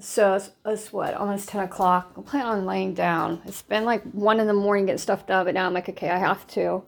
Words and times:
So 0.00 0.34
it's, 0.34 0.50
it's 0.64 0.92
what, 0.92 1.14
almost 1.14 1.48
10 1.48 1.62
o'clock. 1.64 2.12
I'm 2.16 2.22
planning 2.22 2.48
on 2.48 2.66
laying 2.66 2.94
down. 2.94 3.42
It's 3.46 3.62
been 3.62 3.84
like 3.84 4.02
1 4.12 4.40
in 4.40 4.46
the 4.46 4.52
morning 4.52 4.86
getting 4.86 4.98
stuff 4.98 5.26
done, 5.26 5.44
but 5.44 5.54
now 5.54 5.66
I'm 5.66 5.74
like, 5.74 5.88
okay, 5.88 6.10
I 6.10 6.18
have 6.18 6.46
to 6.48 6.84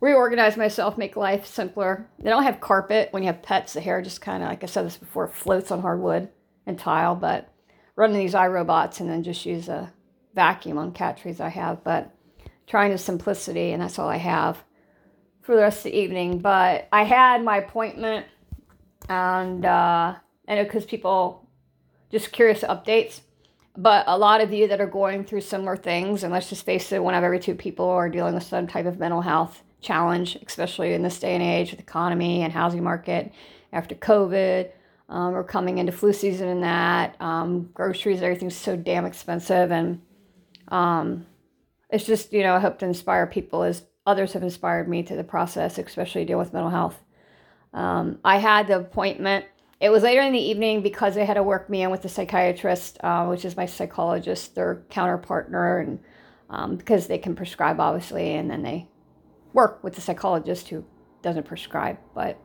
reorganize 0.00 0.56
myself, 0.56 0.98
make 0.98 1.16
life 1.16 1.46
simpler. 1.46 2.06
They 2.18 2.28
don't 2.28 2.42
have 2.42 2.60
carpet. 2.60 3.08
When 3.12 3.22
you 3.22 3.28
have 3.28 3.42
pets, 3.42 3.72
the 3.72 3.80
hair 3.80 4.02
just 4.02 4.20
kind 4.20 4.42
of, 4.42 4.48
like 4.48 4.62
I 4.62 4.66
said 4.66 4.84
this 4.84 4.96
before, 4.96 5.28
floats 5.28 5.70
on 5.70 5.80
hardwood 5.80 6.28
and 6.66 6.78
tile. 6.78 7.14
But 7.14 7.48
running 7.96 8.18
these 8.18 8.34
iRobots 8.34 9.00
and 9.00 9.08
then 9.08 9.22
just 9.22 9.46
use 9.46 9.68
a 9.68 9.92
vacuum 10.34 10.76
on 10.76 10.92
cat 10.92 11.18
trees 11.18 11.40
I 11.40 11.48
have. 11.48 11.84
But 11.84 12.12
trying 12.66 12.90
to 12.90 12.98
simplicity, 12.98 13.72
and 13.72 13.80
that's 13.80 13.98
all 13.98 14.08
I 14.08 14.16
have 14.16 14.62
for 15.42 15.54
the 15.54 15.62
rest 15.62 15.78
of 15.78 15.84
the 15.84 15.96
evening. 15.98 16.40
But 16.40 16.88
I 16.92 17.04
had 17.04 17.44
my 17.44 17.58
appointment, 17.58 18.26
and 19.08 19.64
uh, 19.64 20.16
I 20.48 20.54
know 20.54 20.64
because 20.64 20.84
people 20.84 21.41
just 22.12 22.32
curious 22.32 22.60
updates. 22.60 23.20
But 23.76 24.04
a 24.06 24.18
lot 24.18 24.42
of 24.42 24.52
you 24.52 24.68
that 24.68 24.80
are 24.80 24.86
going 24.86 25.24
through 25.24 25.40
similar 25.40 25.76
things, 25.76 26.22
and 26.22 26.32
let's 26.32 26.50
just 26.50 26.66
face 26.66 26.92
it, 26.92 27.02
one 27.02 27.14
of 27.14 27.24
every 27.24 27.40
two 27.40 27.54
people 27.54 27.88
are 27.88 28.10
dealing 28.10 28.34
with 28.34 28.42
some 28.42 28.66
type 28.66 28.84
of 28.84 28.98
mental 28.98 29.22
health 29.22 29.62
challenge, 29.80 30.36
especially 30.46 30.92
in 30.92 31.02
this 31.02 31.18
day 31.18 31.34
and 31.34 31.42
age 31.42 31.70
with 31.70 31.80
economy 31.80 32.42
and 32.42 32.52
housing 32.52 32.84
market 32.84 33.32
after 33.72 33.94
COVID. 33.94 34.70
Um, 35.08 35.32
we're 35.32 35.44
coming 35.44 35.78
into 35.78 35.92
flu 35.92 36.12
season 36.12 36.48
and 36.48 36.62
that. 36.62 37.16
Um, 37.20 37.70
groceries, 37.74 38.22
everything's 38.22 38.56
so 38.56 38.76
damn 38.76 39.06
expensive. 39.06 39.72
And 39.72 40.02
um, 40.68 41.26
it's 41.90 42.04
just, 42.04 42.32
you 42.32 42.42
know, 42.42 42.54
I 42.54 42.60
hope 42.60 42.78
to 42.80 42.86
inspire 42.86 43.26
people 43.26 43.62
as 43.62 43.84
others 44.06 44.34
have 44.34 44.42
inspired 44.42 44.88
me 44.88 45.02
to 45.04 45.16
the 45.16 45.24
process, 45.24 45.78
especially 45.78 46.24
deal 46.24 46.38
with 46.38 46.52
mental 46.52 46.70
health. 46.70 46.98
Um, 47.72 48.18
I 48.24 48.36
had 48.36 48.68
the 48.68 48.78
appointment. 48.78 49.46
It 49.82 49.90
was 49.90 50.04
later 50.04 50.22
in 50.22 50.32
the 50.32 50.38
evening 50.38 50.80
because 50.80 51.16
they 51.16 51.24
had 51.24 51.34
to 51.34 51.42
work 51.42 51.68
me 51.68 51.82
in 51.82 51.90
with 51.90 52.02
the 52.02 52.08
psychiatrist, 52.08 52.98
uh, 53.02 53.26
which 53.26 53.44
is 53.44 53.56
my 53.56 53.66
psychologist, 53.66 54.54
their 54.54 54.84
counterpartner, 54.90 55.82
and 55.82 55.98
um, 56.48 56.76
because 56.76 57.08
they 57.08 57.18
can 57.18 57.34
prescribe, 57.34 57.80
obviously, 57.80 58.32
and 58.34 58.48
then 58.48 58.62
they 58.62 58.86
work 59.52 59.82
with 59.82 59.96
the 59.96 60.00
psychologist 60.00 60.68
who 60.68 60.84
doesn't 61.20 61.46
prescribe. 61.46 61.98
But 62.14 62.38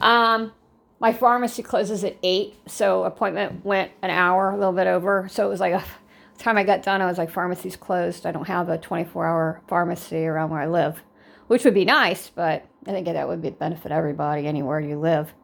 um, 0.00 0.54
my 1.00 1.12
pharmacy 1.12 1.62
closes 1.62 2.02
at 2.02 2.16
eight, 2.22 2.54
so 2.66 3.04
appointment 3.04 3.62
went 3.62 3.92
an 4.00 4.08
hour, 4.08 4.50
a 4.50 4.56
little 4.56 4.72
bit 4.72 4.86
over. 4.86 5.28
So 5.30 5.44
it 5.44 5.50
was 5.50 5.60
like 5.60 5.74
a 5.74 5.84
time 6.38 6.56
I 6.56 6.64
got 6.64 6.82
done, 6.82 7.02
I 7.02 7.06
was 7.06 7.18
like, 7.18 7.28
pharmacy's 7.28 7.76
closed. 7.76 8.24
I 8.24 8.32
don't 8.32 8.48
have 8.48 8.70
a 8.70 8.78
24 8.78 9.26
hour 9.26 9.60
pharmacy 9.68 10.24
around 10.24 10.48
where 10.48 10.60
I 10.60 10.66
live, 10.68 11.02
which 11.46 11.62
would 11.66 11.74
be 11.74 11.84
nice, 11.84 12.30
but 12.30 12.66
I 12.86 12.92
think 12.92 13.04
that 13.06 13.28
would 13.28 13.42
be 13.42 13.50
benefit 13.50 13.92
everybody 13.92 14.46
anywhere 14.46 14.80
you 14.80 14.98
live. 14.98 15.34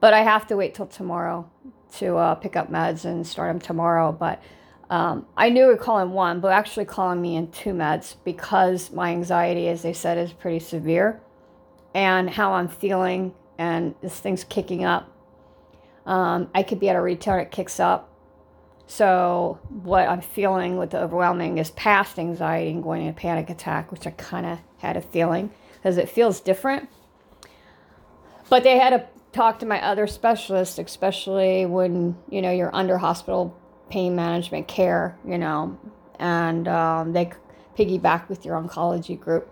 But 0.00 0.14
I 0.14 0.20
have 0.20 0.46
to 0.48 0.56
wait 0.56 0.74
till 0.74 0.86
tomorrow 0.86 1.50
to 1.96 2.16
uh, 2.16 2.34
pick 2.36 2.56
up 2.56 2.70
meds 2.70 3.04
and 3.04 3.26
start 3.26 3.50
them 3.50 3.60
tomorrow. 3.60 4.12
But 4.12 4.42
um, 4.90 5.26
I 5.36 5.50
knew 5.50 5.66
we 5.66 5.72
were 5.72 5.76
calling 5.76 6.10
one, 6.10 6.40
but 6.40 6.52
actually 6.52 6.84
calling 6.84 7.20
me 7.20 7.36
in 7.36 7.50
two 7.50 7.72
meds 7.72 8.16
because 8.24 8.90
my 8.90 9.10
anxiety, 9.10 9.68
as 9.68 9.82
they 9.82 9.92
said, 9.92 10.18
is 10.18 10.32
pretty 10.32 10.60
severe, 10.60 11.20
and 11.94 12.30
how 12.30 12.54
I'm 12.54 12.68
feeling, 12.68 13.34
and 13.58 13.94
this 14.00 14.18
thing's 14.18 14.44
kicking 14.44 14.84
up. 14.84 15.12
Um, 16.06 16.48
I 16.54 16.62
could 16.62 16.80
be 16.80 16.88
at 16.88 16.96
a 16.96 17.02
retail 17.02 17.34
and 17.34 17.42
it 17.42 17.50
kicks 17.50 17.78
up. 17.78 18.08
So 18.86 19.58
what 19.68 20.08
I'm 20.08 20.22
feeling 20.22 20.78
with 20.78 20.90
the 20.90 21.00
overwhelming 21.02 21.58
is 21.58 21.70
past 21.72 22.18
anxiety 22.18 22.70
and 22.70 22.82
going 22.82 23.02
into 23.02 23.20
panic 23.20 23.50
attack, 23.50 23.92
which 23.92 24.06
I 24.06 24.10
kind 24.12 24.46
of 24.46 24.58
had 24.78 24.96
a 24.96 25.02
feeling 25.02 25.50
because 25.74 25.98
it 25.98 26.08
feels 26.08 26.40
different. 26.40 26.88
But 28.48 28.62
they 28.62 28.78
had 28.78 28.90
to 28.90 29.06
talk 29.32 29.58
to 29.60 29.66
my 29.66 29.82
other 29.84 30.06
specialists, 30.06 30.78
especially 30.78 31.66
when 31.66 32.16
you 32.30 32.42
know 32.42 32.50
you're 32.50 32.74
under 32.74 32.98
hospital 32.98 33.56
pain 33.90 34.14
management 34.14 34.68
care, 34.68 35.18
you 35.26 35.38
know, 35.38 35.78
and 36.18 36.68
um, 36.68 37.12
they 37.12 37.30
piggyback 37.76 38.28
with 38.28 38.44
your 38.44 38.60
oncology 38.60 39.18
group. 39.18 39.50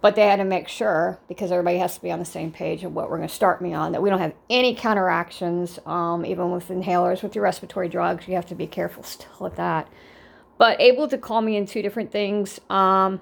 But 0.00 0.16
they 0.16 0.26
had 0.26 0.36
to 0.36 0.44
make 0.44 0.66
sure, 0.66 1.20
because 1.28 1.52
everybody 1.52 1.76
has 1.76 1.96
to 1.96 2.00
be 2.02 2.10
on 2.10 2.18
the 2.18 2.24
same 2.24 2.50
page 2.52 2.84
of 2.84 2.94
what 2.94 3.10
we're 3.10 3.18
going 3.18 3.28
to 3.28 3.34
start 3.34 3.60
me 3.60 3.74
on, 3.74 3.92
that 3.92 4.00
we 4.00 4.08
don't 4.08 4.18
have 4.18 4.32
any 4.48 4.74
counteractions, 4.74 5.78
um, 5.84 6.24
even 6.24 6.50
with 6.52 6.68
inhalers, 6.68 7.22
with 7.22 7.34
your 7.34 7.44
respiratory 7.44 7.90
drugs. 7.90 8.26
You 8.26 8.34
have 8.34 8.46
to 8.46 8.54
be 8.54 8.66
careful 8.66 9.02
still 9.02 9.28
with 9.38 9.56
that. 9.56 9.88
But 10.56 10.80
able 10.80 11.06
to 11.08 11.18
call 11.18 11.42
me 11.42 11.56
in 11.56 11.66
two 11.66 11.82
different 11.82 12.10
things, 12.12 12.60
um, 12.70 13.20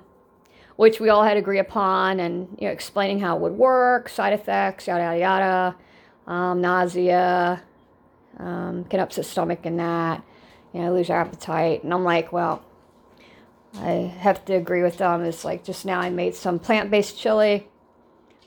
which 0.78 1.00
we 1.00 1.08
all 1.08 1.24
had 1.24 1.34
to 1.34 1.40
agree 1.40 1.58
upon, 1.58 2.20
and 2.20 2.56
you 2.56 2.68
know, 2.68 2.72
explaining 2.72 3.18
how 3.18 3.34
it 3.34 3.40
would 3.40 3.54
work, 3.54 4.08
side 4.08 4.32
effects, 4.32 4.86
yada 4.86 5.02
yada 5.02 5.18
yada, 5.18 5.76
um, 6.32 6.60
nausea, 6.60 7.60
um, 8.38 8.84
can 8.84 9.00
upset 9.00 9.24
stomach 9.24 9.66
and 9.66 9.80
that, 9.80 10.22
you 10.72 10.80
know, 10.80 10.92
lose 10.92 11.08
your 11.08 11.18
appetite. 11.18 11.82
And 11.82 11.92
I'm 11.92 12.04
like, 12.04 12.32
well, 12.32 12.64
I 13.74 14.14
have 14.20 14.44
to 14.44 14.54
agree 14.54 14.84
with 14.84 14.98
them. 14.98 15.24
It's 15.24 15.44
like 15.44 15.64
just 15.64 15.84
now 15.84 15.98
I 15.98 16.10
made 16.10 16.36
some 16.36 16.60
plant 16.60 16.92
based 16.92 17.18
chili, 17.18 17.66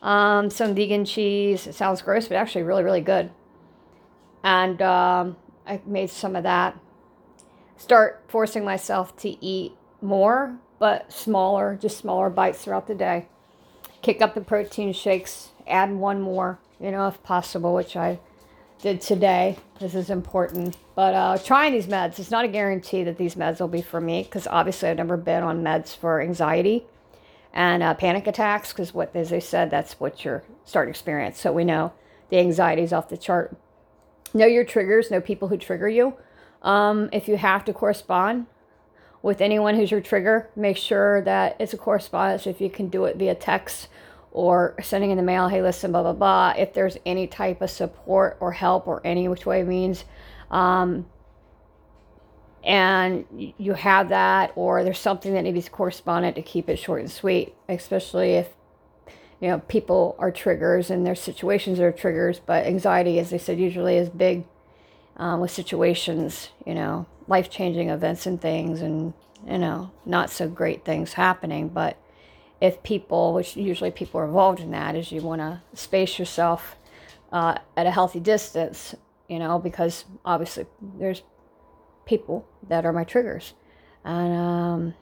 um, 0.01 0.49
some 0.49 0.73
vegan 0.73 1.03
cheese. 1.03 1.67
It 1.67 1.75
sounds 1.75 2.01
gross, 2.01 2.29
but 2.29 2.37
actually 2.37 2.63
really, 2.63 2.85
really 2.85 3.01
good. 3.01 3.29
And 4.41 4.81
um, 4.81 5.35
I 5.67 5.81
made 5.85 6.09
some 6.09 6.37
of 6.37 6.43
that. 6.43 6.79
Start 7.75 8.23
forcing 8.29 8.63
myself 8.63 9.17
to 9.17 9.43
eat 9.43 9.73
more, 10.01 10.57
but 10.81 11.13
smaller, 11.13 11.77
just 11.79 11.99
smaller 11.99 12.31
bites 12.31 12.63
throughout 12.63 12.87
the 12.87 12.95
day. 12.95 13.27
Kick 14.01 14.19
up 14.19 14.33
the 14.33 14.41
protein 14.41 14.93
shakes, 14.93 15.49
add 15.67 15.91
one 15.91 16.19
more, 16.19 16.57
you 16.79 16.89
know, 16.89 17.07
if 17.07 17.21
possible, 17.21 17.75
which 17.75 17.95
I 17.95 18.19
did 18.81 18.99
today. 18.99 19.59
This 19.79 19.93
is 19.93 20.09
important. 20.09 20.75
But 20.95 21.13
uh, 21.13 21.37
trying 21.37 21.73
these 21.73 21.85
meds, 21.85 22.17
it's 22.17 22.31
not 22.31 22.45
a 22.45 22.47
guarantee 22.47 23.03
that 23.03 23.19
these 23.19 23.35
meds 23.35 23.59
will 23.59 23.67
be 23.67 23.83
for 23.83 24.01
me 24.01 24.23
because 24.23 24.47
obviously 24.47 24.89
I've 24.89 24.97
never 24.97 25.17
been 25.17 25.43
on 25.43 25.63
meds 25.63 25.95
for 25.95 26.19
anxiety 26.19 26.87
and 27.53 27.83
uh, 27.83 27.93
panic 27.93 28.25
attacks 28.25 28.73
because 28.73 28.91
what 28.91 29.15
as 29.15 29.29
they 29.29 29.39
said 29.39 29.69
that's 29.69 29.99
what 29.99 30.25
your 30.25 30.41
start 30.65 30.89
experience. 30.89 31.39
So 31.39 31.53
we 31.53 31.63
know 31.63 31.93
the 32.29 32.39
anxiety 32.39 32.81
is 32.81 32.91
off 32.91 33.07
the 33.07 33.17
chart. 33.17 33.55
Know 34.33 34.47
your 34.47 34.65
triggers. 34.65 35.11
Know 35.11 35.21
people 35.21 35.49
who 35.49 35.57
trigger 35.57 35.87
you. 35.87 36.15
Um, 36.63 37.07
if 37.13 37.27
you 37.27 37.37
have 37.37 37.65
to 37.65 37.73
correspond 37.73 38.47
with 39.21 39.41
anyone 39.41 39.75
who's 39.75 39.91
your 39.91 40.01
trigger, 40.01 40.49
make 40.55 40.77
sure 40.77 41.21
that 41.21 41.55
it's 41.59 41.73
a 41.73 41.77
correspondence. 41.77 42.47
If 42.47 42.59
you 42.59 42.69
can 42.69 42.89
do 42.89 43.05
it 43.05 43.17
via 43.17 43.35
text 43.35 43.87
or 44.31 44.75
sending 44.81 45.11
in 45.11 45.17
the 45.17 45.23
mail, 45.23 45.47
hey, 45.47 45.61
listen, 45.61 45.91
blah, 45.91 46.01
blah, 46.01 46.13
blah. 46.13 46.53
If 46.57 46.73
there's 46.73 46.97
any 47.05 47.27
type 47.27 47.61
of 47.61 47.69
support 47.69 48.37
or 48.39 48.51
help 48.51 48.87
or 48.87 49.01
any 49.05 49.27
which 49.27 49.45
way 49.45 49.63
means, 49.63 50.05
um, 50.49 51.05
and 52.63 53.25
you 53.57 53.73
have 53.73 54.09
that, 54.09 54.51
or 54.55 54.83
there's 54.83 54.99
something 54.99 55.33
that 55.33 55.41
needs 55.41 55.67
correspondent 55.69 56.35
to 56.35 56.41
keep 56.41 56.69
it 56.69 56.77
short 56.77 57.01
and 57.01 57.11
sweet, 57.11 57.55
especially 57.67 58.33
if 58.33 58.49
you 59.39 59.47
know 59.47 59.59
people 59.59 60.15
are 60.19 60.31
triggers 60.31 60.91
and 60.91 61.05
their 61.05 61.15
situations 61.15 61.79
are 61.79 61.91
triggers. 61.91 62.39
But 62.39 62.67
anxiety, 62.67 63.17
as 63.17 63.31
they 63.31 63.39
said, 63.39 63.59
usually 63.59 63.97
is 63.97 64.09
big 64.09 64.45
um, 65.21 65.39
with 65.39 65.51
situations, 65.51 66.49
you 66.65 66.73
know, 66.73 67.05
life 67.27 67.49
changing 67.49 67.89
events 67.89 68.25
and 68.25 68.41
things, 68.41 68.81
and 68.81 69.13
you 69.47 69.59
know, 69.59 69.91
not 70.03 70.31
so 70.31 70.49
great 70.49 70.83
things 70.83 71.13
happening, 71.13 71.69
but 71.69 71.97
if 72.59 72.81
people, 72.83 73.33
which 73.33 73.55
usually 73.55 73.91
people 73.91 74.19
are 74.19 74.25
involved 74.25 74.59
in 74.59 74.71
that, 74.71 74.95
is 74.95 75.11
you 75.11 75.21
want 75.21 75.39
to 75.39 75.61
space 75.73 76.17
yourself 76.17 76.75
uh, 77.31 77.55
at 77.77 77.85
a 77.85 77.91
healthy 77.91 78.19
distance, 78.19 78.95
you 79.29 79.37
know, 79.37 79.59
because 79.59 80.05
obviously 80.25 80.65
there's 80.81 81.21
people 82.05 82.47
that 82.67 82.85
are 82.85 82.93
my 82.93 83.03
triggers. 83.03 83.53
And 84.03 84.33
um, 84.33 84.93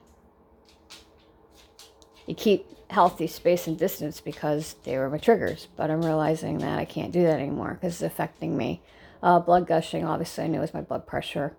you 2.26 2.34
keep 2.34 2.66
healthy 2.90 3.26
space 3.26 3.66
and 3.66 3.78
distance 3.78 4.20
because 4.20 4.76
they 4.84 4.98
were 4.98 5.08
my 5.08 5.18
triggers. 5.18 5.68
But 5.76 5.90
I'm 5.90 6.02
realizing 6.02 6.58
that 6.58 6.78
I 6.78 6.84
can't 6.84 7.12
do 7.12 7.22
that 7.22 7.40
anymore 7.40 7.78
because 7.80 7.94
it's 7.94 8.12
affecting 8.12 8.56
me. 8.56 8.82
Uh, 9.22 9.38
blood 9.38 9.66
gushing, 9.66 10.04
obviously, 10.04 10.44
I 10.44 10.46
knew 10.46 10.58
it 10.58 10.62
was 10.62 10.74
my 10.74 10.80
blood 10.80 11.06
pressure. 11.06 11.56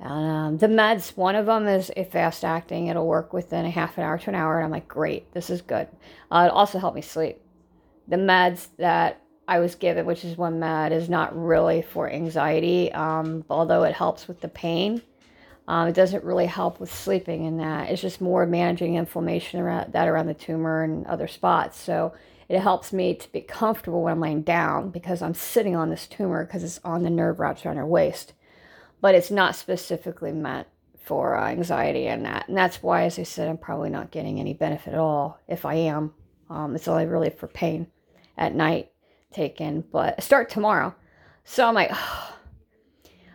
Um, 0.00 0.58
the 0.58 0.66
meds, 0.66 1.16
one 1.16 1.34
of 1.34 1.46
them 1.46 1.66
is 1.66 1.90
a 1.96 2.04
fast 2.04 2.44
acting. 2.44 2.88
It'll 2.88 3.06
work 3.06 3.32
within 3.32 3.64
a 3.64 3.70
half 3.70 3.96
an 3.96 4.04
hour 4.04 4.18
to 4.18 4.30
an 4.30 4.34
hour. 4.34 4.58
And 4.58 4.66
I'm 4.66 4.70
like, 4.70 4.88
great, 4.88 5.32
this 5.32 5.50
is 5.50 5.62
good. 5.62 5.88
Uh, 6.30 6.48
it 6.48 6.52
also 6.52 6.78
helped 6.78 6.96
me 6.96 7.02
sleep. 7.02 7.40
The 8.08 8.16
meds 8.16 8.68
that 8.78 9.22
I 9.46 9.60
was 9.60 9.74
given, 9.74 10.06
which 10.06 10.24
is 10.24 10.36
one 10.36 10.58
med, 10.58 10.92
is 10.92 11.08
not 11.08 11.36
really 11.36 11.82
for 11.82 12.10
anxiety, 12.10 12.92
um, 12.92 13.44
although 13.48 13.84
it 13.84 13.94
helps 13.94 14.28
with 14.28 14.40
the 14.40 14.48
pain. 14.48 15.02
Um, 15.66 15.88
it 15.88 15.94
doesn't 15.94 16.24
really 16.24 16.46
help 16.46 16.78
with 16.78 16.92
sleeping 16.92 17.44
in 17.44 17.56
that. 17.58 17.88
It's 17.90 18.02
just 18.02 18.20
more 18.20 18.44
managing 18.44 18.96
inflammation 18.96 19.60
around 19.60 19.92
that 19.92 20.08
around 20.08 20.26
the 20.26 20.34
tumor 20.34 20.82
and 20.82 21.06
other 21.06 21.26
spots. 21.26 21.80
So 21.80 22.12
it 22.48 22.60
helps 22.60 22.92
me 22.92 23.14
to 23.14 23.32
be 23.32 23.40
comfortable 23.40 24.02
when 24.02 24.12
I'm 24.12 24.20
laying 24.20 24.42
down 24.42 24.90
because 24.90 25.22
I'm 25.22 25.34
sitting 25.34 25.74
on 25.76 25.90
this 25.90 26.06
tumor 26.06 26.44
because 26.44 26.62
it's 26.62 26.80
on 26.84 27.02
the 27.02 27.10
nerve 27.10 27.40
roots 27.40 27.64
around 27.64 27.76
your 27.76 27.86
waist 27.86 28.32
but 29.04 29.14
it's 29.14 29.30
not 29.30 29.54
specifically 29.54 30.32
meant 30.32 30.66
for 30.98 31.36
uh, 31.36 31.50
anxiety 31.50 32.06
and 32.06 32.24
that. 32.24 32.48
And 32.48 32.56
that's 32.56 32.82
why, 32.82 33.02
as 33.02 33.18
I 33.18 33.22
said, 33.24 33.50
I'm 33.50 33.58
probably 33.58 33.90
not 33.90 34.10
getting 34.10 34.40
any 34.40 34.54
benefit 34.54 34.94
at 34.94 34.98
all. 34.98 35.38
If 35.46 35.66
I 35.66 35.74
am, 35.74 36.14
um, 36.48 36.74
it's 36.74 36.88
only 36.88 37.04
really 37.04 37.28
for 37.28 37.46
pain 37.46 37.86
at 38.38 38.54
night 38.54 38.90
taken. 39.30 39.84
But 39.92 40.22
start 40.22 40.48
tomorrow, 40.48 40.94
so 41.44 41.68
I'm 41.68 41.74
like, 41.74 41.90
oh. 41.92 42.30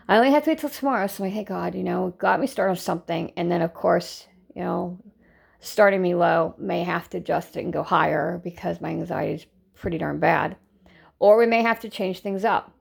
I 0.07 0.17
only 0.17 0.31
have 0.31 0.43
to 0.45 0.49
wait 0.49 0.57
till 0.57 0.71
tomorrow. 0.71 1.05
So 1.05 1.23
I'm 1.23 1.29
like, 1.29 1.37
hey, 1.37 1.43
God, 1.43 1.75
you 1.75 1.83
know, 1.83 2.15
got 2.17 2.39
me 2.39 2.47
started 2.47 2.71
on 2.71 2.77
something. 2.77 3.31
And 3.37 3.51
then, 3.51 3.61
of 3.61 3.75
course, 3.75 4.25
you 4.55 4.63
know, 4.63 4.97
starting 5.59 6.01
me 6.01 6.15
low 6.15 6.55
may 6.57 6.83
have 6.83 7.09
to 7.09 7.17
adjust 7.17 7.57
it 7.57 7.63
and 7.63 7.73
go 7.73 7.83
higher 7.83 8.39
because 8.43 8.81
my 8.81 8.89
anxiety 8.89 9.33
is 9.33 9.45
pretty 9.75 9.97
darn 9.97 10.19
bad. 10.19 10.55
Or 11.19 11.37
we 11.37 11.45
may 11.45 11.61
have 11.61 11.79
to 11.81 11.89
change 11.89 12.19
things 12.19 12.45
up. 12.45 12.73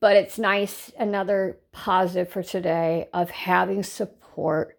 But 0.00 0.16
it's 0.16 0.38
nice, 0.38 0.92
another 0.98 1.58
positive 1.72 2.32
for 2.32 2.42
today 2.42 3.08
of 3.12 3.30
having 3.30 3.82
support 3.82 4.78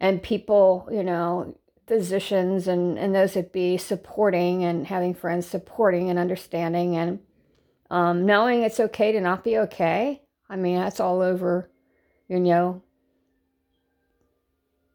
and 0.00 0.22
people, 0.22 0.88
you 0.90 1.02
know, 1.02 1.56
physicians 1.86 2.66
and, 2.66 2.98
and 2.98 3.14
those 3.14 3.34
that 3.34 3.52
be 3.52 3.76
supporting 3.76 4.64
and 4.64 4.86
having 4.86 5.14
friends 5.14 5.46
supporting 5.46 6.08
and 6.08 6.18
understanding 6.18 6.96
and 6.96 7.18
um, 7.90 8.24
knowing 8.24 8.62
it's 8.62 8.80
okay 8.80 9.12
to 9.12 9.20
not 9.20 9.44
be 9.44 9.58
okay. 9.58 10.22
I 10.48 10.56
mean, 10.56 10.76
that's 10.76 11.00
all 11.00 11.20
over, 11.20 11.70
you 12.28 12.40
know, 12.40 12.82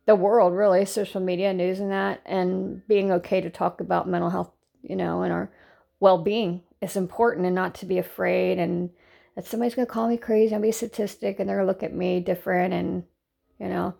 the 0.10 0.16
world, 0.16 0.56
really, 0.56 0.86
social 0.86 1.22
media, 1.22 1.54
news, 1.54 1.80
and 1.80 1.92
that, 1.92 2.20
and 2.26 2.82
being 2.88 3.12
okay 3.12 3.40
to 3.40 3.50
talk 3.52 3.80
about 3.80 4.10
mental 4.10 4.32
health, 4.32 4.50
you 4.82 4.96
know, 4.96 5.22
and 5.22 5.32
our 5.32 5.52
well 6.00 6.18
being 6.18 6.64
is 6.82 6.96
important 6.96 7.46
and 7.46 7.54
not 7.54 7.76
to 7.76 7.86
be 7.86 8.00
afraid 8.00 8.58
and 8.58 8.90
that 9.36 9.46
somebody's 9.46 9.76
going 9.76 9.86
to 9.86 9.94
call 9.94 10.08
me 10.08 10.18
crazy 10.18 10.56
and 10.56 10.64
be 10.64 10.70
a 10.70 10.74
statistic 10.74 11.40
and 11.40 11.48
they're 11.48 11.58
going 11.58 11.68
to 11.68 11.72
look 11.72 11.84
at 11.84 11.94
me 11.94 12.22
different 12.22 12.74
and, 12.74 13.04
you 13.60 13.68
know, 13.68 13.94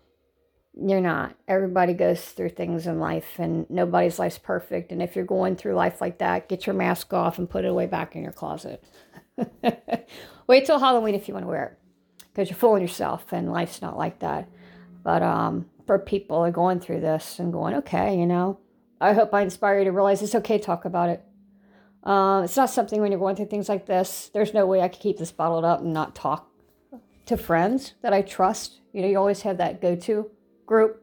you're 0.74 1.00
not. 1.00 1.36
Everybody 1.48 1.94
goes 1.94 2.26
through 2.26 2.50
things 2.50 2.88
in 2.88 3.00
life 3.00 3.38
and 3.38 3.70
nobody's 3.70 4.18
life's 4.18 4.40
perfect. 4.40 4.92
And 4.92 5.04
if 5.04 5.16
you're 5.16 5.26
going 5.26 5.58
through 5.58 5.76
life 5.76 6.02
like 6.02 6.18
that, 6.18 6.50
get 6.50 6.66
your 6.66 6.74
mask 6.74 7.14
off 7.14 7.38
and 7.38 7.48
put 7.48 7.66
it 7.66 7.68
away 7.68 7.86
back 7.86 8.16
in 8.16 8.24
your 8.24 8.32
closet. 8.32 8.84
Wait 10.48 10.66
till 10.66 10.80
Halloween 10.80 11.14
if 11.14 11.28
you 11.28 11.36
want 11.36 11.44
to 11.44 11.50
wear 11.50 11.66
it 11.66 11.78
because 12.34 12.50
you're 12.50 12.58
fooling 12.58 12.82
yourself 12.82 13.32
and 13.32 13.52
life's 13.52 13.80
not 13.84 13.96
like 13.96 14.18
that. 14.22 14.50
But 15.04 15.22
um, 15.22 15.70
for 15.90 15.98
people 15.98 16.38
are 16.38 16.52
going 16.52 16.80
through 16.80 17.00
this 17.00 17.40
and 17.40 17.52
going, 17.52 17.74
okay, 17.74 18.16
you 18.16 18.28
know, 18.28 18.60
I 19.02 19.14
hope 19.14 19.34
I 19.34 19.42
inspire 19.42 19.80
you 19.80 19.86
to 19.86 19.92
realize 19.92 20.22
it's 20.22 20.36
okay 20.36 20.60
to 20.60 20.64
talk 20.64 20.86
about 20.86 21.10
it. 21.10 21.24
Uh, 22.04 22.44
it's 22.46 22.56
not 22.56 22.70
something 22.70 23.02
when 23.02 23.12
you're 23.12 23.20
going 23.20 23.36
through 23.36 23.48
things 23.48 23.68
like 23.68 23.88
this, 23.88 24.30
there's 24.32 24.54
no 24.54 24.68
way 24.68 24.82
I 24.82 24.88
could 24.88 25.02
keep 25.02 25.18
this 25.18 25.32
bottled 25.32 25.66
up 25.66 25.80
and 25.82 25.92
not 25.92 26.14
talk 26.14 26.48
to 27.26 27.38
friends 27.38 27.96
that 28.04 28.14
I 28.14 28.22
trust. 28.22 28.82
You 28.94 29.02
know, 29.02 29.08
you 29.08 29.18
always 29.18 29.42
have 29.42 29.58
that 29.58 29.82
go 29.82 29.96
to 29.96 30.30
group. 30.68 31.02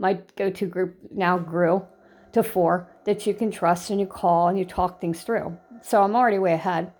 My 0.00 0.18
go 0.34 0.50
to 0.50 0.66
group 0.66 0.96
now 1.12 1.38
grew 1.38 1.86
to 2.32 2.42
four 2.42 2.90
that 3.04 3.28
you 3.28 3.34
can 3.34 3.52
trust 3.52 3.90
and 3.90 4.00
you 4.00 4.06
call 4.06 4.48
and 4.48 4.58
you 4.58 4.64
talk 4.64 5.00
things 5.00 5.22
through. 5.22 5.56
So 5.80 6.02
I'm 6.02 6.16
already 6.16 6.40
way 6.40 6.54
ahead. 6.54 6.92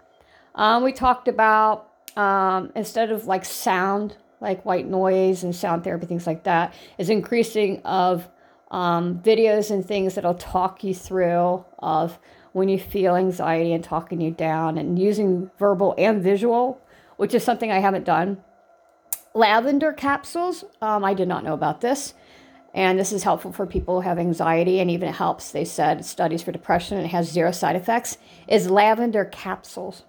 Um, 0.55 0.85
we 0.85 0.93
talked 0.93 1.27
about 1.27 1.91
um, 2.17 2.71
instead 2.77 3.11
of 3.11 3.27
like 3.27 3.45
sound, 3.45 4.19
like 4.45 4.65
white 4.65 4.87
noise 4.87 5.43
and 5.43 5.57
sound 5.57 5.83
therapy, 5.83 6.07
things 6.07 6.27
like 6.27 6.45
that, 6.45 6.73
is 6.99 7.11
increasing 7.11 7.81
of 7.83 8.29
um, 8.71 9.19
videos 9.21 9.71
and 9.71 9.85
things 9.85 10.15
that'll 10.15 10.35
talk 10.35 10.85
you 10.85 10.95
through 10.95 11.65
of 11.81 12.19
when 12.53 12.69
you 12.69 12.79
feel 12.79 13.17
anxiety 13.17 13.73
and 13.73 13.83
talking 13.83 14.21
you 14.21 14.31
down 14.31 14.79
and 14.79 14.99
using 14.99 15.51
verbal 15.59 15.95
and 15.99 16.23
visual, 16.23 16.81
which 17.17 17.35
is 17.35 17.43
something 17.43 17.73
I 17.73 17.81
haven't 17.81 18.05
done 18.05 18.43
lavender 19.35 19.93
capsules. 19.93 20.65
Um, 20.81 21.05
I 21.05 21.13
did 21.13 21.29
not 21.29 21.45
know 21.45 21.55
about 21.55 21.81
this. 21.81 22.15
And 22.73 22.99
this 22.99 23.13
is 23.13 23.23
helpful 23.23 23.53
for 23.53 23.67
people 23.67 24.01
who 24.01 24.09
have 24.09 24.19
anxiety 24.19 24.81
and 24.81 24.91
even 24.91 25.09
it 25.09 25.15
helps, 25.15 25.53
they 25.53 25.65
said, 25.65 26.05
studies 26.05 26.43
for 26.43 26.51
depression 26.51 26.97
and 26.97 27.07
it 27.07 27.11
has 27.11 27.31
zero 27.31 27.53
side 27.53 27.77
effects, 27.77 28.19
is 28.49 28.71
lavender 28.71 29.25
capsules. 29.25 30.05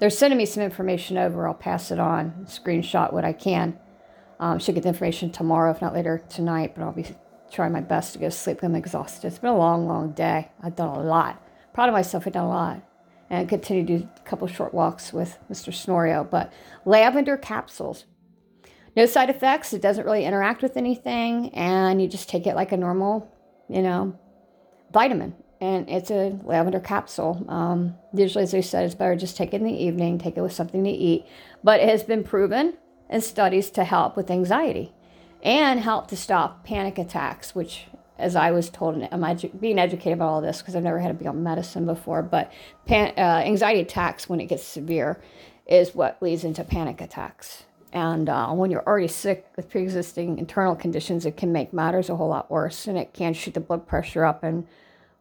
They're 0.00 0.08
sending 0.08 0.38
me 0.38 0.46
some 0.46 0.62
information 0.62 1.18
over. 1.18 1.46
I'll 1.46 1.52
pass 1.52 1.90
it 1.90 1.98
on, 1.98 2.46
screenshot 2.46 3.12
what 3.12 3.26
I 3.26 3.34
can. 3.34 3.78
Um, 4.40 4.58
should 4.58 4.74
get 4.74 4.84
the 4.84 4.88
information 4.88 5.30
tomorrow, 5.30 5.70
if 5.70 5.82
not 5.82 5.92
later 5.92 6.22
tonight, 6.30 6.72
but 6.74 6.82
I'll 6.82 6.92
be 6.92 7.04
trying 7.52 7.72
my 7.72 7.82
best 7.82 8.14
to 8.14 8.18
go 8.18 8.26
to 8.26 8.30
sleep. 8.30 8.62
I'm 8.62 8.74
exhausted. 8.74 9.26
It's 9.26 9.38
been 9.38 9.50
a 9.50 9.58
long, 9.58 9.86
long 9.86 10.12
day. 10.12 10.50
I've 10.62 10.74
done 10.74 10.88
a 10.88 11.00
lot. 11.00 11.44
Proud 11.74 11.90
of 11.90 11.92
myself, 11.92 12.26
I've 12.26 12.32
done 12.32 12.46
a 12.46 12.48
lot. 12.48 12.82
And 13.28 13.40
I 13.40 13.44
continue 13.44 13.84
to 13.84 13.98
do 13.98 14.08
a 14.16 14.20
couple 14.20 14.48
short 14.48 14.72
walks 14.72 15.12
with 15.12 15.36
Mr. 15.50 15.72
Snorio. 15.72 16.24
But 16.24 16.50
lavender 16.86 17.36
capsules, 17.36 18.06
no 18.96 19.04
side 19.04 19.28
effects. 19.28 19.74
It 19.74 19.82
doesn't 19.82 20.06
really 20.06 20.24
interact 20.24 20.62
with 20.62 20.78
anything, 20.78 21.50
and 21.50 22.00
you 22.00 22.08
just 22.08 22.30
take 22.30 22.46
it 22.46 22.56
like 22.56 22.72
a 22.72 22.78
normal, 22.78 23.30
you 23.68 23.82
know, 23.82 24.18
vitamin. 24.92 25.34
And 25.60 25.88
it's 25.90 26.10
a 26.10 26.38
lavender 26.42 26.80
capsule. 26.80 27.44
Um, 27.48 27.96
usually, 28.14 28.44
as 28.44 28.54
I 28.54 28.60
said, 28.60 28.86
it's 28.86 28.94
better 28.94 29.14
just 29.14 29.36
take 29.36 29.52
it 29.52 29.60
in 29.60 29.64
the 29.64 29.72
evening, 29.84 30.18
take 30.18 30.38
it 30.38 30.40
with 30.40 30.54
something 30.54 30.82
to 30.84 30.90
eat. 30.90 31.26
But 31.62 31.80
it 31.80 31.88
has 31.88 32.02
been 32.02 32.24
proven 32.24 32.78
in 33.10 33.20
studies 33.20 33.70
to 33.70 33.84
help 33.84 34.16
with 34.16 34.30
anxiety 34.30 34.94
and 35.42 35.80
help 35.80 36.08
to 36.08 36.16
stop 36.16 36.64
panic 36.64 36.98
attacks, 36.98 37.54
which, 37.54 37.86
as 38.18 38.36
I 38.36 38.50
was 38.52 38.70
told, 38.70 39.06
I'm 39.10 39.20
edu- 39.20 39.58
being 39.60 39.78
educated 39.78 40.14
about 40.14 40.28
all 40.28 40.40
this 40.40 40.62
because 40.62 40.76
I've 40.76 40.82
never 40.82 40.98
had 40.98 41.08
to 41.08 41.14
be 41.14 41.26
on 41.26 41.42
medicine 41.42 41.84
before, 41.84 42.22
but 42.22 42.50
pan- 42.86 43.14
uh, 43.18 43.42
anxiety 43.44 43.80
attacks, 43.80 44.28
when 44.28 44.40
it 44.40 44.46
gets 44.46 44.64
severe, 44.64 45.22
is 45.66 45.94
what 45.94 46.22
leads 46.22 46.44
into 46.44 46.64
panic 46.64 47.00
attacks. 47.00 47.64
And 47.92 48.28
uh, 48.28 48.48
when 48.52 48.70
you're 48.70 48.86
already 48.86 49.08
sick 49.08 49.46
with 49.56 49.68
pre 49.68 49.82
existing 49.82 50.38
internal 50.38 50.76
conditions, 50.76 51.26
it 51.26 51.36
can 51.36 51.52
make 51.52 51.72
matters 51.72 52.08
a 52.08 52.16
whole 52.16 52.28
lot 52.28 52.50
worse 52.50 52.86
and 52.86 52.96
it 52.96 53.12
can 53.12 53.34
shoot 53.34 53.54
the 53.54 53.60
blood 53.60 53.86
pressure 53.86 54.24
up. 54.24 54.44
And 54.44 54.66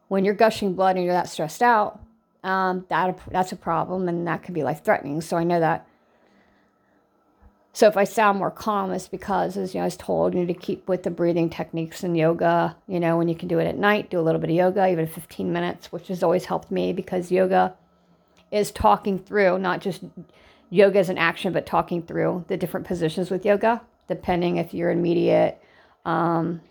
when 0.09 0.25
you're 0.25 0.33
gushing 0.33 0.73
blood 0.73 0.97
and 0.97 1.05
you're 1.05 1.13
that 1.13 1.29
stressed 1.29 1.63
out, 1.63 2.01
um, 2.43 2.85
that, 2.89 3.17
that's 3.31 3.51
a 3.51 3.55
problem 3.55 4.09
and 4.09 4.27
that 4.27 4.43
can 4.43 4.53
be 4.53 4.63
life 4.63 4.83
threatening. 4.83 5.21
So 5.21 5.37
I 5.37 5.43
know 5.43 5.59
that. 5.59 5.87
So 7.71 7.87
if 7.87 7.95
I 7.95 8.03
sound 8.03 8.39
more 8.39 8.51
calm, 8.51 8.91
it's 8.91 9.07
because, 9.07 9.55
as 9.55 9.73
you 9.73 9.79
know, 9.79 9.83
I 9.83 9.85
was 9.85 9.95
told, 9.95 10.33
you 10.33 10.41
need 10.41 10.53
to 10.53 10.59
keep 10.59 10.87
with 10.87 11.03
the 11.03 11.11
breathing 11.11 11.49
techniques 11.49 12.03
and 12.03 12.17
yoga. 12.17 12.75
You 12.87 12.99
know, 12.99 13.17
when 13.17 13.27
you 13.27 13.35
can 13.35 13.47
do 13.47 13.59
it 13.59 13.67
at 13.67 13.77
night, 13.77 14.09
do 14.09 14.19
a 14.19 14.21
little 14.21 14.41
bit 14.41 14.49
of 14.49 14.55
yoga, 14.55 14.89
even 14.89 15.07
15 15.07 15.53
minutes, 15.53 15.91
which 15.91 16.07
has 16.07 16.23
always 16.23 16.45
helped 16.45 16.71
me 16.71 16.91
because 16.91 17.31
yoga 17.31 17.75
is 18.51 18.71
talking 18.71 19.19
through, 19.19 19.59
not 19.59 19.79
just 19.79 20.03
yoga 20.71 20.99
is 20.99 21.09
an 21.09 21.19
action, 21.19 21.53
but 21.53 21.65
talking 21.65 22.01
through 22.01 22.43
the 22.47 22.57
different 22.57 22.87
positions 22.87 23.29
with 23.29 23.45
yoga, 23.45 23.81
depending 24.07 24.57
if 24.57 24.73
you're 24.73 24.89
immediate, 24.89 25.61
um, 26.05 26.61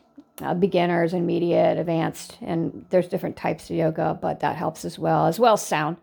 uh, 0.42 0.54
beginners, 0.54 1.12
intermediate, 1.12 1.78
advanced, 1.78 2.38
and 2.40 2.86
there's 2.90 3.08
different 3.08 3.36
types 3.36 3.70
of 3.70 3.76
yoga, 3.76 4.18
but 4.20 4.40
that 4.40 4.56
helps 4.56 4.84
as 4.84 4.98
well, 4.98 5.26
as 5.26 5.38
well 5.40 5.54
as 5.54 5.62
sound. 5.66 5.96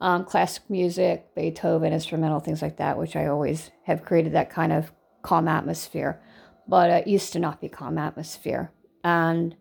Um, 0.00 0.24
classic 0.24 0.62
music, 0.68 1.34
Beethoven, 1.34 1.92
instrumental, 1.92 2.40
things 2.40 2.62
like 2.62 2.78
that, 2.78 2.96
which 2.96 3.16
I 3.16 3.26
always 3.26 3.70
have 3.84 4.04
created 4.04 4.32
that 4.32 4.50
kind 4.50 4.72
of 4.72 4.92
calm 5.22 5.46
atmosphere. 5.46 6.20
But 6.66 6.90
it 6.90 7.06
used 7.06 7.32
to 7.34 7.38
not 7.38 7.60
be 7.60 7.68
calm 7.68 7.98
atmosphere. 7.98 8.70
And 9.04 9.54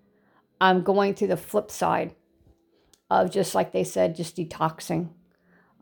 I'm 0.62 0.82
going 0.84 1.14
through 1.14 1.28
the 1.30 1.38
flip 1.38 1.72
side 1.72 2.16
of 3.10 3.32
just 3.32 3.54
like 3.56 3.72
they 3.72 3.84
said, 3.84 4.16
just 4.16 4.38
detoxing. 4.38 5.10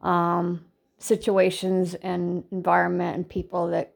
Um, 0.02 0.66
situations 1.00 1.94
and 1.96 2.44
environment 2.52 3.16
and 3.16 3.30
people 3.30 3.68
that 3.68 3.94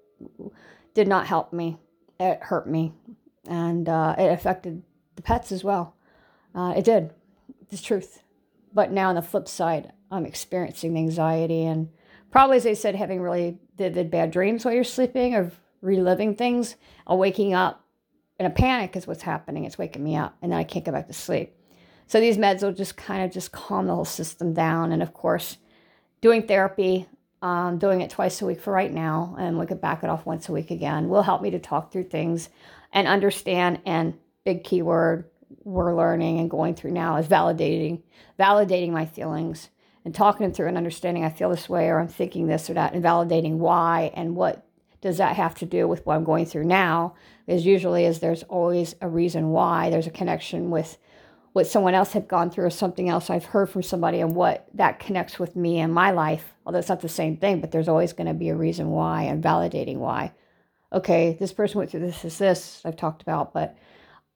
did 0.93 1.07
not 1.07 1.25
help 1.25 1.53
me. 1.53 1.77
It 2.19 2.39
hurt 2.41 2.67
me, 2.67 2.93
and 3.47 3.87
uh, 3.87 4.15
it 4.17 4.31
affected 4.31 4.83
the 5.15 5.21
pets 5.21 5.51
as 5.51 5.63
well. 5.63 5.95
Uh, 6.53 6.73
it 6.75 6.83
did. 6.83 7.11
It's 7.69 7.81
truth. 7.81 8.23
But 8.73 8.91
now 8.91 9.09
on 9.09 9.15
the 9.15 9.21
flip 9.21 9.47
side, 9.47 9.93
I'm 10.09 10.25
experiencing 10.25 10.93
the 10.93 10.99
anxiety 10.99 11.63
and 11.63 11.89
probably, 12.31 12.57
as 12.57 12.63
they 12.63 12.75
said, 12.75 12.95
having 12.95 13.21
really 13.21 13.57
vivid 13.77 14.11
bad 14.11 14.31
dreams 14.31 14.63
while 14.63 14.73
you're 14.73 14.83
sleeping 14.83 15.35
or 15.35 15.51
reliving 15.81 16.35
things. 16.35 16.75
Or 17.05 17.17
waking 17.17 17.53
up 17.53 17.85
in 18.39 18.45
a 18.45 18.49
panic 18.49 18.95
is 18.95 19.07
what's 19.07 19.23
happening. 19.23 19.65
It's 19.65 19.77
waking 19.77 20.03
me 20.03 20.15
up, 20.15 20.35
and 20.41 20.51
then 20.51 20.59
I 20.59 20.63
can't 20.63 20.85
go 20.85 20.91
back 20.91 21.07
to 21.07 21.13
sleep. 21.13 21.55
So 22.07 22.19
these 22.19 22.37
meds 22.37 22.61
will 22.61 22.73
just 22.73 22.97
kind 22.97 23.23
of 23.23 23.31
just 23.31 23.51
calm 23.51 23.87
the 23.87 23.95
whole 23.95 24.05
system 24.05 24.53
down. 24.53 24.91
And 24.91 25.01
of 25.01 25.13
course, 25.13 25.57
doing 26.21 26.43
therapy, 26.43 27.07
um, 27.41 27.77
doing 27.77 28.01
it 28.01 28.09
twice 28.09 28.41
a 28.41 28.45
week 28.45 28.61
for 28.61 28.71
right 28.71 28.93
now, 28.93 29.35
and 29.39 29.57
we 29.57 29.65
could 29.65 29.81
back 29.81 30.03
it 30.03 30.09
off 30.09 30.25
once 30.25 30.49
a 30.49 30.51
week 30.51 30.71
again, 30.71 31.09
will 31.09 31.23
help 31.23 31.41
me 31.41 31.51
to 31.51 31.59
talk 31.59 31.91
through 31.91 32.05
things 32.05 32.49
and 32.91 33.07
understand. 33.07 33.81
And 33.85 34.15
big 34.43 34.63
keyword 34.63 35.29
we're 35.63 35.95
learning 35.95 36.39
and 36.39 36.49
going 36.49 36.75
through 36.75 36.91
now 36.91 37.17
is 37.17 37.27
validating, 37.27 38.01
validating 38.39 38.91
my 38.91 39.05
feelings 39.05 39.69
and 40.03 40.15
talking 40.15 40.51
through 40.51 40.67
and 40.67 40.77
understanding 40.77 41.23
I 41.23 41.29
feel 41.29 41.49
this 41.49 41.69
way 41.69 41.87
or 41.87 41.99
I'm 41.99 42.07
thinking 42.07 42.47
this 42.47 42.69
or 42.69 42.73
that 42.73 42.93
and 42.93 43.03
validating 43.03 43.57
why 43.57 44.11
and 44.15 44.35
what 44.35 44.65
does 45.01 45.17
that 45.17 45.35
have 45.35 45.55
to 45.55 45.65
do 45.65 45.87
with 45.87 46.05
what 46.05 46.15
I'm 46.15 46.23
going 46.23 46.45
through 46.45 46.65
now? 46.65 47.15
Is 47.47 47.65
usually 47.65 48.05
is 48.05 48.19
there's 48.19 48.43
always 48.43 48.95
a 49.01 49.09
reason 49.09 49.49
why 49.49 49.89
there's 49.89 50.07
a 50.07 50.11
connection 50.11 50.69
with 50.69 50.97
what 51.53 51.67
someone 51.67 51.93
else 51.93 52.13
had 52.13 52.27
gone 52.27 52.49
through 52.49 52.65
or 52.65 52.69
something 52.69 53.09
else 53.09 53.29
I've 53.29 53.45
heard 53.45 53.69
from 53.69 53.83
somebody 53.83 54.21
and 54.21 54.35
what 54.35 54.67
that 54.75 54.99
connects 54.99 55.37
with 55.37 55.55
me 55.55 55.79
and 55.79 55.93
my 55.93 56.11
life. 56.11 56.53
Although 56.65 56.79
it's 56.79 56.87
not 56.87 57.01
the 57.01 57.09
same 57.09 57.35
thing, 57.35 57.59
but 57.59 57.71
there's 57.71 57.89
always 57.89 58.13
going 58.13 58.27
to 58.27 58.33
be 58.33 58.49
a 58.49 58.55
reason 58.55 58.91
why 58.91 59.23
and 59.23 59.43
validating 59.43 59.97
why. 59.97 60.33
Okay, 60.93 61.37
this 61.39 61.53
person 61.53 61.77
went 61.79 61.91
through 61.91 62.01
this, 62.01 62.25
is 62.25 62.37
this 62.37 62.81
I've 62.83 62.97
talked 62.97 63.21
about, 63.21 63.53
but 63.53 63.77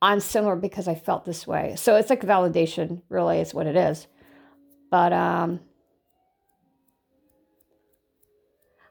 I'm 0.02 0.20
similar 0.20 0.56
because 0.56 0.88
I 0.88 0.96
felt 0.96 1.26
this 1.26 1.46
way. 1.46 1.76
So 1.78 1.96
it's 1.96 2.10
like 2.10 2.22
validation, 2.22 3.02
really, 3.10 3.40
is 3.40 3.54
what 3.54 3.68
it 3.68 3.76
is. 3.76 4.08
But 4.90 5.12
um, 5.12 5.60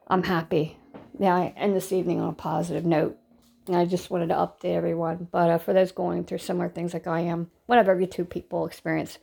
I'm 0.08 0.22
happy. 0.22 0.76
yeah, 1.18 1.34
I 1.34 1.54
end 1.56 1.74
this 1.74 1.92
evening 1.92 2.20
on 2.20 2.30
a 2.30 2.34
positive 2.34 2.84
note. 2.84 3.18
And 3.66 3.76
I 3.76 3.86
just 3.86 4.10
wanted 4.10 4.28
to 4.28 4.34
update 4.34 4.74
everyone. 4.74 5.28
But 5.30 5.50
uh, 5.50 5.58
for 5.58 5.72
those 5.72 5.92
going 5.92 6.24
through 6.24 6.38
similar 6.38 6.68
things 6.68 6.92
like 6.92 7.06
I 7.06 7.20
am, 7.20 7.50
one 7.66 7.78
of 7.78 7.88
every 7.88 8.06
two 8.06 8.26
people 8.26 8.66
experience 8.66 9.18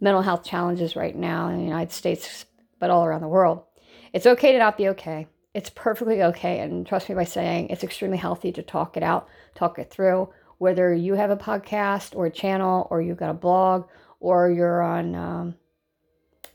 mental 0.00 0.22
health 0.22 0.44
challenges 0.44 0.96
right 0.96 1.14
now 1.14 1.48
in 1.48 1.58
the 1.58 1.64
United 1.64 1.92
States, 1.92 2.46
but 2.78 2.88
all 2.88 3.04
around 3.04 3.20
the 3.20 3.28
world. 3.28 3.64
It's 4.12 4.26
okay 4.26 4.52
to 4.52 4.58
not 4.58 4.78
be 4.78 4.88
okay. 4.88 5.26
It's 5.54 5.70
perfectly 5.70 6.22
okay. 6.22 6.60
And 6.60 6.86
trust 6.86 7.08
me 7.08 7.14
by 7.14 7.24
saying 7.24 7.68
it's 7.68 7.84
extremely 7.84 8.16
healthy 8.16 8.52
to 8.52 8.62
talk 8.62 8.96
it 8.96 9.02
out, 9.02 9.28
talk 9.54 9.78
it 9.78 9.90
through, 9.90 10.30
whether 10.58 10.94
you 10.94 11.14
have 11.14 11.30
a 11.30 11.36
podcast 11.36 12.16
or 12.16 12.26
a 12.26 12.30
channel 12.30 12.86
or 12.90 13.02
you've 13.02 13.18
got 13.18 13.30
a 13.30 13.34
blog 13.34 13.86
or 14.20 14.50
you're 14.50 14.82
on 14.82 15.14
um, 15.14 15.54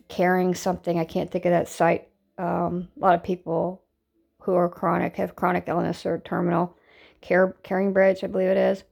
caring 0.08 0.56
something. 0.56 0.98
I 0.98 1.06
can't 1.06 1.30
think 1.30 1.46
of 1.46 1.52
that 1.52 1.68
site. 1.68 2.08
Um, 2.38 2.90
a 2.98 3.00
lot 3.00 3.16
of 3.16 3.24
people 3.24 3.84
who 4.48 4.56
are 4.56 4.70
chronic 4.70 5.18
have 5.18 5.36
chronic 5.36 5.66
illness 5.68 6.06
or 6.06 6.20
terminal 6.20 6.74
care 7.20 7.56
CaringBridge 7.66 8.24
i 8.24 8.28
believe 8.28 8.48
it 8.48 8.58
is 8.58 8.84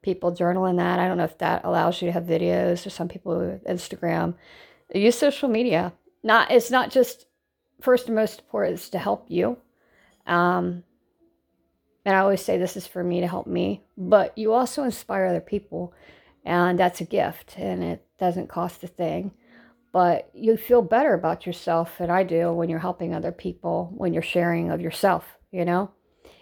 people 0.00 0.30
journal 0.30 0.66
in 0.66 0.76
that 0.76 1.00
i 1.00 1.08
don't 1.08 1.16
know 1.16 1.24
if 1.24 1.38
that 1.38 1.64
allows 1.64 2.00
you 2.00 2.06
to 2.06 2.12
have 2.12 2.22
videos 2.22 2.86
or 2.86 2.90
some 2.90 3.08
people 3.08 3.58
instagram 3.68 4.34
use 4.94 5.18
social 5.18 5.48
media 5.48 5.92
not 6.22 6.52
it's 6.52 6.70
not 6.70 6.90
just 6.90 7.26
first 7.82 8.06
and 8.06 8.16
most 8.16 8.40
important 8.40 8.78
is 8.78 8.88
to 8.90 8.98
help 8.98 9.26
you. 9.28 9.58
Um, 10.26 10.84
and 12.04 12.16
i 12.16 12.20
always 12.20 12.44
say 12.44 12.58
this 12.58 12.76
is 12.76 12.86
for 12.86 13.02
me 13.02 13.20
to 13.20 13.26
help 13.26 13.46
me 13.46 13.82
but 13.96 14.36
you 14.36 14.52
also 14.52 14.84
inspire 14.84 15.26
other 15.26 15.40
people 15.40 15.92
and 16.44 16.78
that's 16.78 17.00
a 17.00 17.04
gift 17.04 17.54
and 17.56 17.82
it 17.84 18.04
doesn't 18.18 18.48
cost 18.48 18.82
a 18.82 18.88
thing. 18.88 19.30
But 19.92 20.28
you 20.34 20.56
feel 20.56 20.82
better 20.82 21.14
about 21.14 21.46
yourself 21.46 22.00
and 22.00 22.10
i 22.10 22.22
do 22.22 22.52
when 22.52 22.68
you're 22.68 22.78
helping 22.78 23.14
other 23.14 23.32
people 23.32 23.92
when 23.94 24.12
you're 24.12 24.22
sharing 24.22 24.70
of 24.70 24.80
yourself 24.80 25.38
you 25.50 25.66
know? 25.66 25.90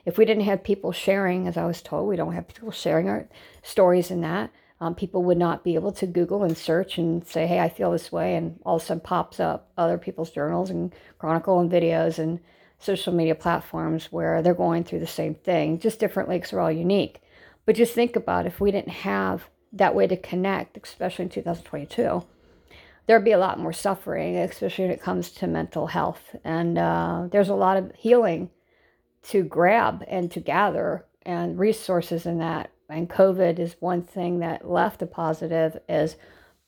If 0.06 0.16
we 0.16 0.24
didn't 0.24 0.44
have 0.44 0.62
people 0.64 0.92
sharing 0.92 1.46
as 1.48 1.56
i 1.56 1.64
was 1.64 1.82
told 1.82 2.08
we 2.08 2.16
don't 2.16 2.34
have 2.34 2.48
people 2.48 2.70
sharing 2.70 3.08
our 3.08 3.28
stories 3.62 4.10
in 4.10 4.20
that 4.22 4.50
um, 4.80 4.94
people 4.94 5.22
would 5.22 5.38
not 5.38 5.64
be 5.64 5.74
able 5.74 5.92
to 5.92 6.06
google 6.06 6.42
and 6.42 6.56
search 6.56 6.98
and 6.98 7.26
say 7.26 7.46
hey 7.46 7.60
i 7.60 7.68
feel 7.68 7.90
this 7.90 8.10
way 8.10 8.36
and 8.36 8.58
all 8.64 8.76
of 8.76 8.82
a 8.82 8.84
sudden 8.84 9.00
pops 9.00 9.40
up 9.40 9.70
other 9.76 9.98
people's 9.98 10.30
journals 10.30 10.70
and 10.70 10.94
chronicle 11.18 11.60
and 11.60 11.70
videos 11.70 12.18
and 12.18 12.40
social 12.78 13.12
media 13.12 13.34
platforms 13.34 14.10
where 14.10 14.42
they're 14.42 14.54
going 14.54 14.84
through 14.84 15.00
the 15.00 15.06
same 15.06 15.34
thing 15.34 15.78
just 15.78 15.98
differently 15.98 16.36
because 16.36 16.52
we're 16.52 16.60
all 16.60 16.72
unique 16.72 17.20
but 17.66 17.76
just 17.76 17.94
think 17.94 18.16
about 18.16 18.46
if 18.46 18.60
we 18.60 18.70
didn't 18.70 18.88
have 18.88 19.48
that 19.72 19.94
way 19.94 20.06
to 20.06 20.16
connect 20.16 20.76
especially 20.76 21.24
in 21.24 21.28
2022 21.28 22.24
there'd 23.10 23.24
be 23.24 23.32
a 23.32 23.38
lot 23.38 23.58
more 23.58 23.72
suffering, 23.72 24.36
especially 24.36 24.84
when 24.84 24.94
it 24.94 25.02
comes 25.02 25.32
to 25.32 25.48
mental 25.48 25.88
health. 25.88 26.36
And 26.44 26.78
uh, 26.78 27.26
there's 27.32 27.48
a 27.48 27.56
lot 27.56 27.76
of 27.76 27.90
healing 27.96 28.50
to 29.24 29.42
grab 29.42 30.04
and 30.06 30.30
to 30.30 30.38
gather 30.38 31.04
and 31.26 31.58
resources 31.58 32.24
in 32.24 32.38
that. 32.38 32.70
And 32.90 33.08
COVID 33.08 33.58
is 33.58 33.76
one 33.80 34.02
thing 34.02 34.40
that 34.40 34.68
left 34.68 35.02
a 35.02 35.06
positive 35.06 35.78
is 35.88 36.16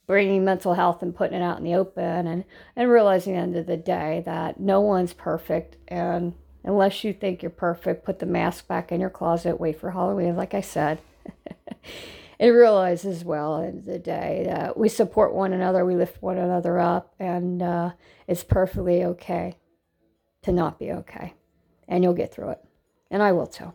bringing 0.06 0.44
mental 0.44 0.74
health 0.74 1.02
and 1.02 1.14
putting 1.14 1.40
it 1.40 1.42
out 1.42 1.58
in 1.58 1.64
the 1.64 1.74
open 1.74 2.26
and, 2.26 2.44
and 2.76 2.90
realizing 2.90 3.34
at 3.34 3.38
the 3.38 3.42
end 3.42 3.56
of 3.56 3.66
the 3.66 3.76
day 3.76 4.22
that 4.26 4.60
no 4.60 4.80
one's 4.80 5.12
perfect. 5.12 5.76
And 5.88 6.34
unless 6.64 7.04
you 7.04 7.12
think 7.12 7.42
you're 7.42 7.50
perfect, 7.50 8.04
put 8.04 8.18
the 8.18 8.26
mask 8.26 8.66
back 8.68 8.92
in 8.92 9.00
your 9.00 9.10
closet, 9.10 9.60
wait 9.60 9.78
for 9.78 9.90
Halloween, 9.90 10.36
like 10.36 10.54
I 10.54 10.60
said. 10.60 10.98
and 12.40 12.54
realize 12.54 13.04
as 13.04 13.24
well 13.24 13.58
at 13.58 13.62
the 13.62 13.68
end 13.68 13.78
of 13.78 13.84
the 13.84 13.98
day 13.98 14.44
that 14.46 14.76
we 14.76 14.88
support 14.88 15.32
one 15.32 15.52
another, 15.52 15.84
we 15.84 15.94
lift 15.94 16.20
one 16.22 16.38
another 16.38 16.78
up, 16.78 17.14
and 17.20 17.62
uh, 17.62 17.92
it's 18.26 18.42
perfectly 18.42 19.04
okay 19.04 19.56
to 20.42 20.52
not 20.52 20.78
be 20.78 20.90
okay. 20.90 21.34
And 21.86 22.02
you'll 22.02 22.14
get 22.14 22.34
through 22.34 22.50
it. 22.50 22.64
And 23.10 23.22
I 23.22 23.32
will 23.32 23.46
too. 23.46 23.72